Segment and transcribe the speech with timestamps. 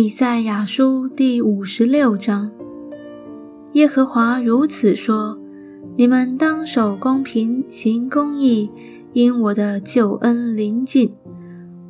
[0.00, 2.52] 以赛亚书第五十六章，
[3.72, 5.36] 耶和华如此说：
[5.96, 8.70] 你们当守公平，行公义，
[9.12, 11.12] 因我的救恩临近，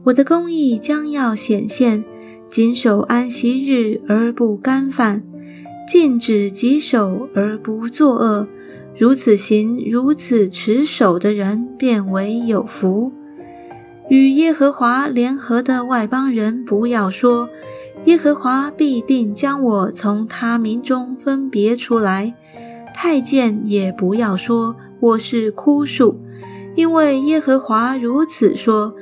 [0.04, 2.02] 我的公义将要显现。
[2.48, 5.22] 谨守安息日而不干犯，
[5.86, 8.48] 禁止己手而不作恶，
[8.96, 13.12] 如此行，如此持守的人，便为有福。
[14.08, 17.50] 与耶和华联合的外邦人，不要说。
[18.04, 22.34] 耶和华必定将我从他民中分别出来。
[22.94, 26.18] 太监也不要说我是枯树，
[26.74, 28.94] 因为耶和华如此说：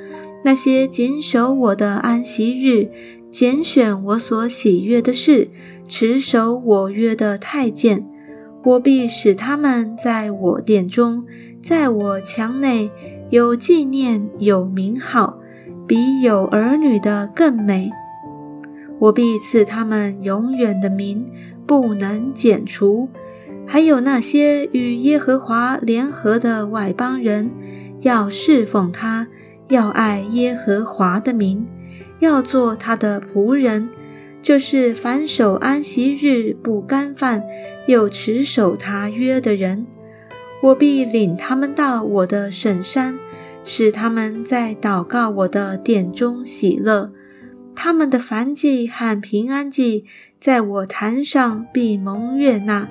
[0.43, 2.89] 那些谨守我的安息日、
[3.31, 5.49] 拣选我所喜悦的事、
[5.87, 8.05] 持守我约的太监，
[8.63, 11.25] 我必使他们在我殿中，
[11.63, 12.91] 在我墙内
[13.31, 15.39] 有纪念、有名号，
[15.87, 17.89] 比有儿女的更美。
[18.99, 21.29] 我必赐他们永远的名，
[21.65, 23.09] 不能剪除。
[23.65, 27.51] 还有那些与耶和华联合的外邦人，
[28.01, 29.27] 要侍奉他，
[29.67, 31.67] 要爱耶和华的名，
[32.19, 33.89] 要做他的仆人，
[34.41, 37.43] 就是反守安息日不干饭，
[37.87, 39.85] 又持守他约的人。
[40.63, 43.19] 我必领他们到我的圣山，
[43.63, 47.11] 使他们在祷告我的殿中喜乐。
[47.79, 50.03] 他们的燔祭和平安祭，
[50.41, 52.89] 在我坛上必蒙悦纳，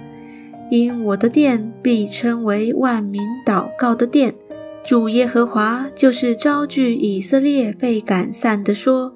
[0.70, 4.36] 因我的殿必称为万民祷告的殿。
[4.84, 9.12] 主耶和华就是招聚以色列被赶散的说，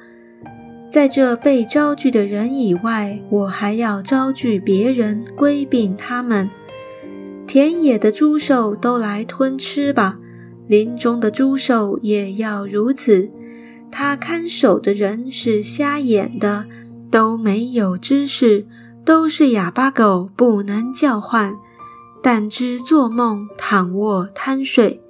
[0.91, 6.51] 在这被招聚的人以外，我还要招聚别人归并他们。
[7.47, 10.19] 田野的猪兽都来吞吃吧，
[10.67, 13.31] 林中的猪兽也要如此。
[13.91, 16.67] 他看守的人是瞎眼的，
[17.11, 18.67] 都没有知识，
[19.05, 21.57] 都是哑巴狗，不能叫唤，
[22.23, 25.03] 但知做梦，躺卧贪睡。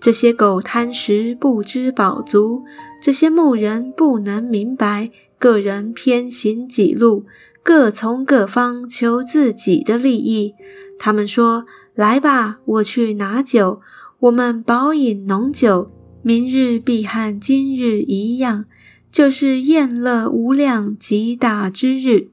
[0.00, 2.62] 这些狗贪食，不知饱足；
[3.00, 7.24] 这些牧人不能明白，个人偏行己路，
[7.62, 10.52] 各从各方求自己的利益。
[10.98, 11.64] 他们说
[11.94, 13.80] ：“来吧，我去拿酒，
[14.20, 15.90] 我们饱饮浓酒。”
[16.26, 18.64] 明日必和今日一样，
[19.12, 22.30] 就是厌乐无量极大之日。